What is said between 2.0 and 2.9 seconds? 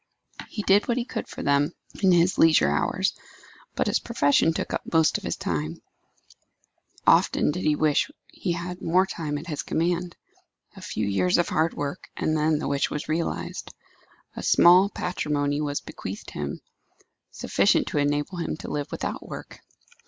in his leisure